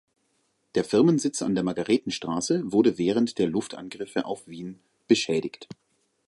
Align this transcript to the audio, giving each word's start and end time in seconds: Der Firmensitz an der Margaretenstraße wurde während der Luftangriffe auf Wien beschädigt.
Der 0.73 0.83
Firmensitz 0.83 1.43
an 1.43 1.53
der 1.53 1.63
Margaretenstraße 1.63 2.71
wurde 2.71 2.97
während 2.97 3.37
der 3.37 3.45
Luftangriffe 3.47 4.25
auf 4.25 4.47
Wien 4.47 4.79
beschädigt. 5.07 5.67